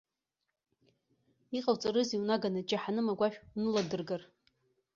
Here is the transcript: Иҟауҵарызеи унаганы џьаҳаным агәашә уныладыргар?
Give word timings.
Иҟауҵарызеи 1.57 2.21
унаганы 2.21 2.61
џьаҳаным 2.67 3.07
агәашә 3.11 3.39
уныладыргар? 3.55 4.21